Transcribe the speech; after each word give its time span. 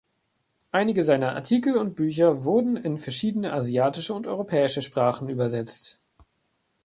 Einige 0.71 1.03
seiner 1.05 1.35
Artikel 1.35 1.77
und 1.77 1.93
Bücher 1.93 2.43
wurden 2.43 2.75
in 2.75 2.97
verschiedene 2.97 3.53
asiatische 3.53 4.15
und 4.15 4.25
europäische 4.25 4.81
Sprachen 4.81 5.29
übersetzt. 5.29 5.99